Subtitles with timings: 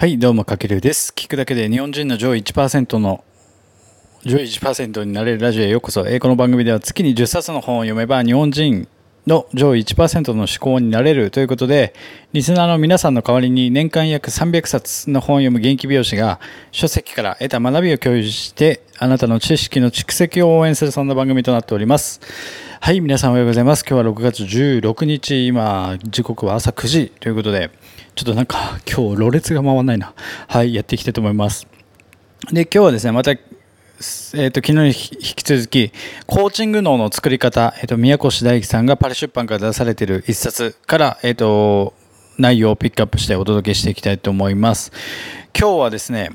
[0.00, 1.12] はい、どうも、かけるです。
[1.14, 3.22] 聞くだけで日本人の上位1%の
[4.24, 6.08] 上位1%になれるラジオへようこそ。
[6.08, 8.88] えーこの番組では月に10冊の本を読めば日本人
[9.26, 11.92] の上位1%の思考になれるということで、
[12.32, 16.40] リスナーの皆さんの代わりに年間約300冊の本を読む元気美容師が
[16.72, 22.22] 書籍から得た学びを共有して、あなたの知識の蓄積を応援するそんな番組となっております。
[22.80, 23.84] はい、皆さんおはようございます。
[23.86, 27.70] 今日は6月16日、今、時刻は朝9時ということで、
[28.20, 30.12] ちょっとなんか今日、ろれが回らないな。
[30.46, 31.66] はい、やっていきたいと思います。
[32.52, 33.38] で、今日はですね、また、えっ、
[34.50, 35.90] と、昨日に引き続き、
[36.26, 41.94] コーチング脳の作り方、えっ、と、宮越大樹さんがパリ出版から出されている一冊から、えっ、と、
[42.36, 44.92] 内容をピックアップしてお届けしていきたいと思います。
[45.58, 46.28] 今日はですね、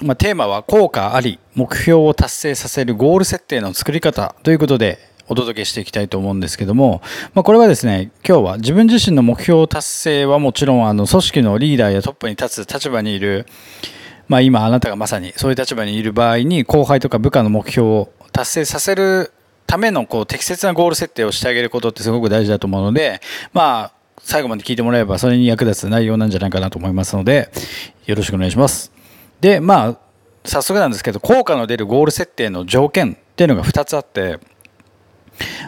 [0.00, 5.00] まあ、テーマは効果あり、目標を達成させるゴール設定の作り方ということで、
[5.32, 7.00] お届けしていきたいと思うんですけども、
[7.32, 13.46] まあ、これはですね、今日は自分自身の目標達成はもちろん、あの、組織のリーダーやトップに立つ立場にいる、
[14.28, 19.32] まあ、今あなたがまさにそういう立場にいる場合に後輩とか部下の目標を達成させる
[19.66, 23.20] ためのこう適切なゴール設定をしてあげることってすごく大事だと思うので、
[23.52, 27.50] まあ、最後まで聞いてもらえばそれに役立つ内容なんじゃないかなと思いますので
[28.06, 28.92] よろしくお願いします。
[29.40, 29.98] でまあ
[30.44, 34.38] 早速なんですけど効果の出るゴール設定の条件っていうのが2つあって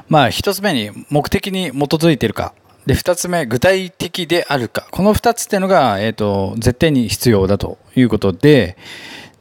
[0.08, 2.54] まあ1つ目に目的に基づいているか。
[2.86, 4.86] で2つ目具体的であるか。
[4.90, 8.76] この2つっていうのが、えーと、絶対に必要だということで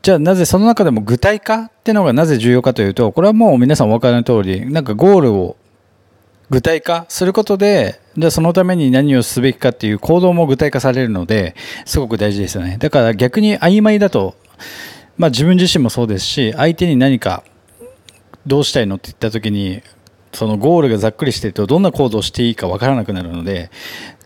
[0.03, 5.55] じゃあなぜその中でも具体化っていうのがなぜ重要かというとこれはもう皆さんお分かりの通りなんかゴールを
[6.49, 12.77] 具体化することでじゃあそのために何をすべきかっていう行動も具体化されるのですごく大事ですよね。
[12.79, 14.35] だから逆に曖昧だと
[15.17, 17.43] まあ自分自身もそうですし相手に何か
[18.45, 19.81] どうしたいのって言った時に
[20.33, 23.69] そのゴールがざっくりしているとどんな行動をしていいか分からなくなるので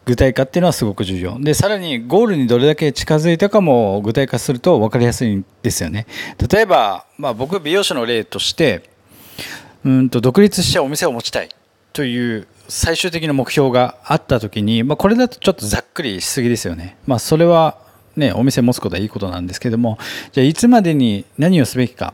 [0.06, 1.38] 具体化っていうのはすごく重要。
[1.40, 6.08] でさらにゴールにどれだけ近づいたかも具体化すると分かりやすいんですよね。
[6.50, 8.90] 例えば、まあ、僕美容師の例として
[9.84, 11.50] うんと独立してお店を持ちたい
[11.92, 17.78] という最終的な目標があった時に、まあ、これだとちょっとざっくりしすぎですよね、まあ、それは
[18.16, 19.98] ねお店持つことはいいことなんですけども
[20.32, 22.14] じゃあいつまでに何をすべきか。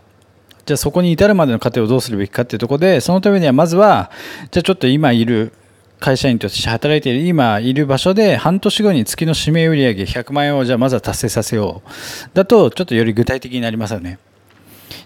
[0.66, 4.12] じゃあそこに至るまでの過程をどうするべきかっていうところでそのためにはまずは
[4.52, 5.54] じゃあちょっと今いる
[6.00, 11.90] 会社員として働いている今いる場所で半年後に月の指名売上100万円をじゃあまずは達成させよう。
[12.34, 14.20] だとちょっとより具体的になりますよね。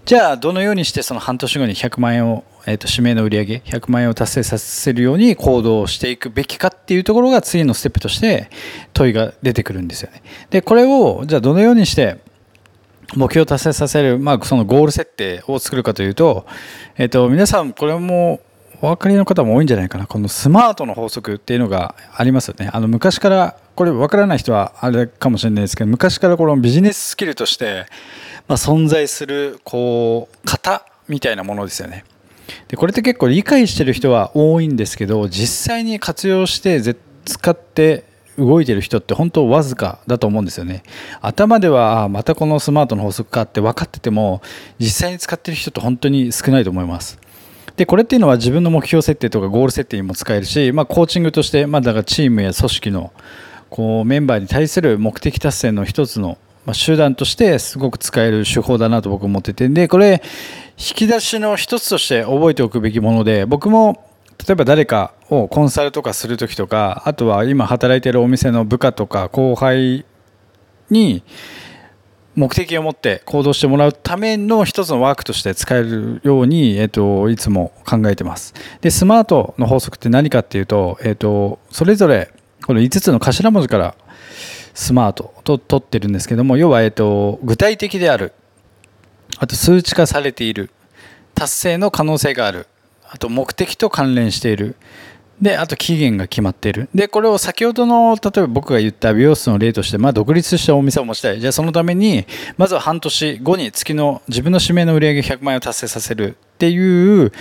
[0.05, 8.49] じゃあどのようにしてその半年後に100万円を、えー、と指名の売上100万円を達成させるように行動をしていくべきかっていうところが次のステップとして
[8.93, 10.23] 問いが出てくるんですよね。
[10.49, 12.17] でこれをじゃあどのようにして
[13.15, 16.45] 目標を達成させる、まあ、そのゴール設定を作るかというと、
[16.97, 18.41] えっと、皆さんこれも
[18.81, 20.05] お分かりの方も多いんじゃないかな。
[20.05, 22.69] このスマートの法則っていうのがありますよね。
[22.71, 27.85] あの昔からこれ分からない人はあれかもしれないですけど昔からこのビジネススキルとして、
[28.47, 32.05] まあ、存在するこう型みたいなものですよね。
[32.67, 36.81] でこれって結構理解してる人は多いんですけど実際に活用して
[37.25, 38.03] 使って
[38.37, 40.83] 動いてる人って本当わずかだと思うんですよね。
[41.21, 44.41] 頭ではまたこのスマートの法則かって分かってても
[44.79, 47.19] 実際に使ってる人って本当に少ないと思います。
[47.75, 53.13] でこれっていうのは自分の目標設定とかゴール設定にも使えるし、まあ、コーチングとして、まあ、だからチームや組織の
[53.69, 59.69] こうメンバーに対する目的達成の一つの、まあ、集団としてすごく使える手法だなと僕思ってて。
[59.69, 60.23] でこれ
[60.77, 64.06] 引き出しの一つとして覚えておくべきもので僕も
[64.47, 70.05] 例えば誰かをコンサルとかする時とかあとは今働いてるお店の部下とか後輩
[70.89, 71.23] に
[72.37, 78.53] 目的を持って行動してもらうための一つのワークとして使えるように、えっと、いつも考えてます。
[78.79, 82.31] で、スマートの法則って何かっていうと、えっと、それぞれ
[82.63, 83.95] この5つの頭文字から
[84.75, 88.33] スマートと取ってるんですけども、要は、えっと、具体的である、
[89.39, 90.69] あと数値化されている、
[91.33, 92.67] 達成の可能性がある、
[93.09, 94.75] あと目的と関連している。
[95.41, 96.89] で、あと期限が決まっている。
[96.95, 101.39] で、これを先ほどの、例えば僕が言った美容室の例として、まあ、独立したお店を持ちたい。
[101.39, 102.25] じゃあ、そのために、
[102.57, 107.31] まずは半年後に月の自分の指名の売り上げ100万円を達成させるっていう、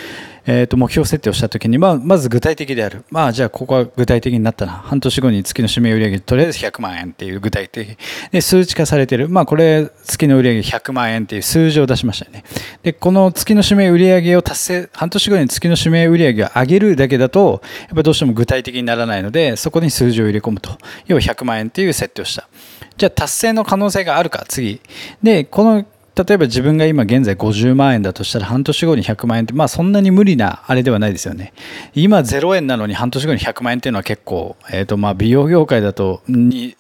[0.49, 3.05] えー、と目標設定をしたときに、まあ、まず具体的である。
[3.11, 4.73] まあ、じゃあ、ここは具体的になったな。
[4.73, 7.97] 半年後に月の指名売上とりあえず100万円っていう具体的。
[8.31, 9.29] で、数値化されている。
[9.29, 12.45] まあ、これ、月の売上100万円っていう数字を出しましたよね。
[12.83, 20.79] で、この月の指名売上を達成、半年後に月の指名売上を上げるだけだと、やっぱどうしても具体的にならないので、そこに数字を入れ込むと。
[21.07, 22.49] 要は100万円っていう設定をした。
[22.97, 24.81] じゃあ、達成の可能性があるか、次。
[25.23, 25.85] で、この
[26.17, 31.53] 例えば自分が今現在50万円だとしたら半年後に100万円ってまあそんなに無理なあれではないですよね。
[31.95, 36.75] 今0円なのに半年後に100万円っていうのは結構、えー、とまあ美容業界だとに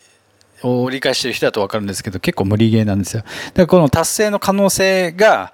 [0.63, 3.23] を理解してる人だと分かるんですけど結構無理ゲーなんですよ。
[3.23, 5.53] だからこの達成の可能性が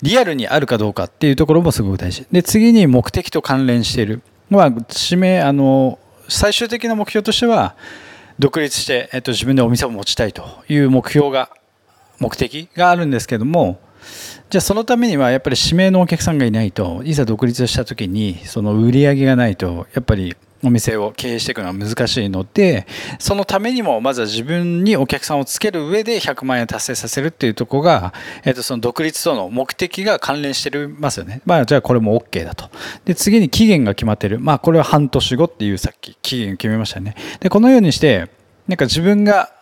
[0.00, 2.26] リアルにあるかどうかっていうところもすごく大事。
[2.32, 4.22] で次に目的と関連している。
[4.48, 4.72] まあ
[5.10, 5.98] 指名あの
[6.28, 7.74] 最終的な目標としては
[8.38, 11.50] 独立して、えっと、自分でお店を持ちたいという目標が
[12.18, 12.68] 目的？
[12.74, 13.80] があるんですけども
[14.50, 22.86] じゃあそのためにはやっぱり指名のお客さんがいないといざ独立した時にその売り上げがないとやっぱりお店を経営していくのは難しいので
[23.18, 28.12] そのためにもまずは自分にお客さんをつける上で100万円達成させるっていうとこが、
[28.44, 31.42] えー、とその独立との目的が関連してますよね。
[31.44, 32.70] まあじゃあこれも OK だと。
[33.04, 34.40] で次に期限が決まってる。
[34.40, 37.14] まあこれは半年後っていうさっき期限決めましたね。
[37.40, 38.28] でこのようにして
[38.66, 39.52] なんか自分が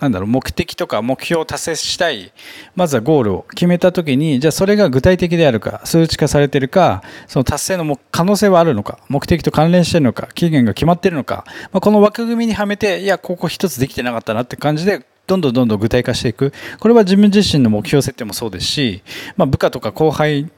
[0.00, 2.32] なんだろう目的とか目標を達成したい。
[2.74, 16.52] まずはゴールを決めた時にじゃあそれが具体的であるか数値化されてるかその達成の可能性はあるのか目的と関連しているのか期限が決まっているのか、まあ、この枠組みにはめていやここ一つできてなかったなって感じでどんどんどんどん具体化していく。
[16.80, 19.02] これは自分自身の目標設定もそうですし、
[19.36, 20.50] まあ、部下とか後輩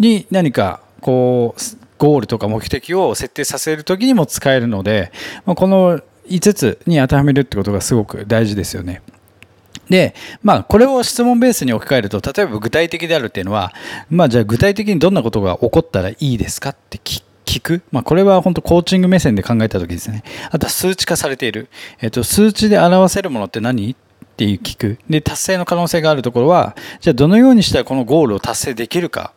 [0.00, 1.60] に何かこう
[1.98, 5.12] ゴールとか目的を設定させる時にも使えるので、
[5.46, 9.02] まあ、この5つに当てはめるってことがすごく大事ですよね。
[9.88, 13.72] で、まあ、これを質問ベースに置き換えると、例えば具体的であるっていうのは、
[14.08, 17.82] まあ、じゃあ具体的にどんなことが起こったらいいですかって聞く。
[17.92, 20.24] まあ、これは本当コーチング目線で考えた時ですね。
[20.50, 21.68] あとは数値化されている。
[22.00, 23.96] えっと、数値で表せるものって何っ
[24.36, 24.98] ていう聞く。
[25.10, 29.32] で、達成の可能性があるところは、じゃあどのようにしたらこのゴールを達成できるか。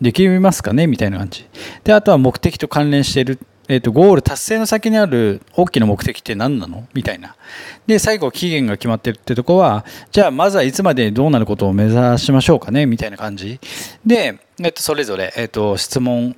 [0.00, 0.86] できますかね？
[0.86, 1.44] みたいな感じ。
[1.82, 6.88] で、あとは目的と関連しているえーと、ゴール達成の先にある大きな目的って何なの？
[6.94, 7.36] みたいな。
[7.86, 12.86] で、最後期限が決まってるってとこは、じゃあまずはいつまでどうなることを目指しましょうかね？
[12.86, 13.60] みたいな感じ。
[14.06, 16.34] で、えっ、と、それぞれ、えっ、と、質問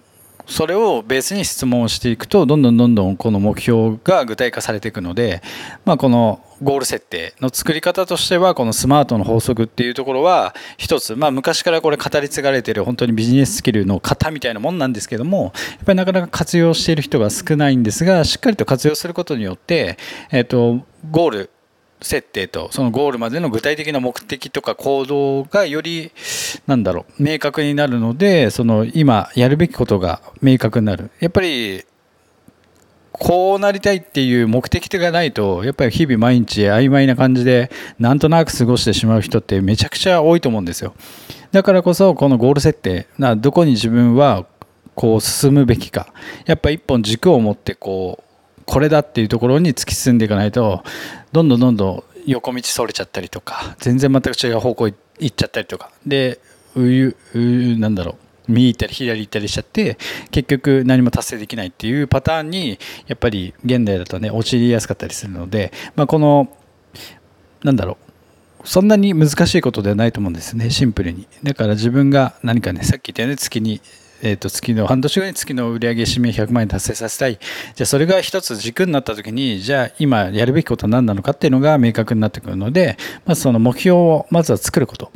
[0.50, 5.42] それをベースに質問をしていくとどんどんどんどんこの目標が具体化されていくので、
[5.84, 15.52] まあ、このゴール設定の作り方としてはこのスマートの法則っていうところは一つ、まあ、昔からこれ語り継がれてる本当にビジネススキルの型みたいなもんなんですけどもやっ
[15.86, 19.98] ぱりなかなか活用している人が少ないんですがしっかりと活用することによって、
[20.30, 20.80] えっと
[21.10, 21.50] ゴール
[22.02, 26.12] 設定とそのゴールまでの具体的な目的とか行動がより
[26.66, 31.10] なんだろう明確になるのでその今やるべきことが明確になる。
[31.20, 31.84] やっぱり
[33.12, 40.94] こうなりたいっていう目的がないとやっぱり日々毎日曖昧な感じでなんとなく過ごしてしまう人ってめちゃくちゃ多いと思うんですよ。
[41.52, 44.46] だからこそこのゴール設定などこに自分は
[44.94, 46.12] こう進むべきか。
[46.46, 48.29] やっぱ一本軸を持ってこう
[48.70, 50.84] これだっていうところに突き進んでいかないと
[51.32, 54.94] どんどんどんどん横道それちゃったりとか全然全く違う方向行
[55.26, 55.90] っちゃったりとか。
[56.06, 56.38] で
[56.76, 58.52] うゆうなんだろう。
[58.52, 59.98] 右行ったり左行ったりしちゃって
[60.30, 62.78] 結局何も達成できないっていうパターンに
[63.08, 66.56] やっぱり現代だとね陥りやすかったりするので、まあ、この
[67.64, 67.98] なんだろ
[68.64, 68.68] う。
[68.68, 70.70] そんなに難しいことではないと思うんですね。
[70.70, 71.26] シンプルに。
[71.42, 73.80] だから自分が何かねさっき言ったように月に
[74.22, 77.38] えー、と月の半年後に月の売上指名100万円達成させたい。
[77.74, 85.10] じゃあそれが一つ軸になったときにじゃあ今やるべきことは何なのかっていうのが明確になってくるのでまずその目標をまずは作ること。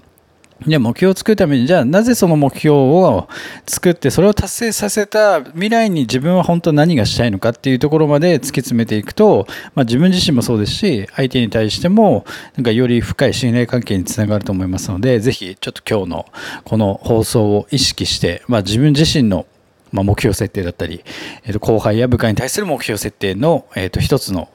[0.66, 3.28] で目標を作るためにじゃあなぜその目標を
[3.66, 12.24] 作ってそれを達成させた未来に自分は本当何がしたいのかっていうところまで突き詰めていくと、まあ、自分自身もそうですし相手に対しても
[12.56, 16.26] なんかより深い信頼関係につながると思いますのでぜひちょっと今日の
[16.64, 19.46] この放送を意識して、まあ、自分自身の
[19.92, 21.04] ま、目標設定だったり、
[21.44, 24.48] えー、と後輩や部下に対する目標設定の、えー、と一つの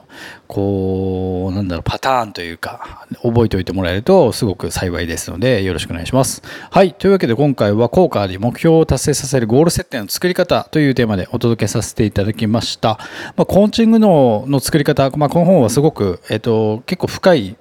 [0.46, 6.42] こうなんだろうパターンというか覚えておいてもらえるとすごく幸いですのでよろしくお願いします。
[6.70, 12.98] はいというわけで今回は効果で目標を達成させるゴール設定の作り方というテーマでお届けさせていただきました。
[13.36, 17.56] まあ、コーチングのの作り方、まあ、この本はすごく、えー、と結構深い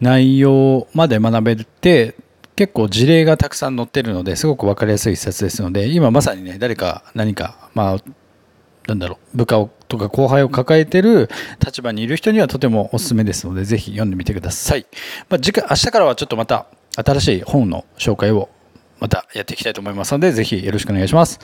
[0.00, 2.14] 内容まで学べて
[2.56, 7.96] 結構事例がたくさん載ってるのですごく分かりやすい一冊ですので今まさにね誰か何かまあ
[8.86, 11.28] なんだろう部下をとか後輩を抱えてる
[11.64, 14.86] 立場にいる人にはとてもおすすめですのでぜひ読んでみてください、
[15.28, 16.66] まあ、次回明日からはちょっとまた
[16.96, 18.48] 新しい本の紹介を
[19.00, 21.40] またやっていきたいと思いますのでぜひよろしくお願いします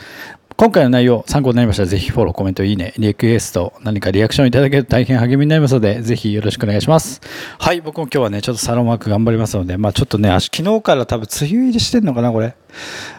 [0.58, 7.20] 今回の内容参考になりましたらぜひフォロー、コメント、いいね、リクエスト、何かリアクションいただけると大変励みになりますので、ぜひよろしくお願いします。
[7.58, 12.56] はい、僕も今日はね、ちょっとサロンワーク頑張りますので、まあちょっとね、昨日から多分梅雨入りしてんのかな、これ。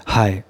[0.05, 0.43] はい。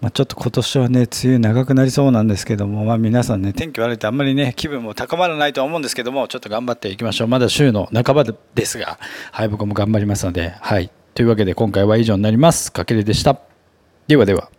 [0.00, 7.28] まあ、ちょっと今年はね、梅雨長くなりそうなんですけども、まあ、皆さんね、天気悪いとあんまりね、気分も高まらないとは思うんですけども、ちょっと頑張っていきましょう。
[7.28, 8.98] まだ週の半ばですが、
[9.32, 10.90] はい、僕も頑張りますので、はい。
[11.14, 12.72] というわけで今回は以上になります。
[12.72, 13.40] かけるでした。
[14.06, 14.50] ではでは。